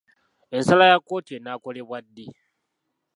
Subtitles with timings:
[0.57, 2.25] Ensala ya kkooti enaakolebwa ddi?